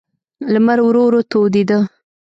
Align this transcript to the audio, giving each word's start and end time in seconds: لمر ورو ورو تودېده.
لمر 0.53 0.79
ورو 0.87 1.01
ورو 1.05 1.19
تودېده. 1.31 1.79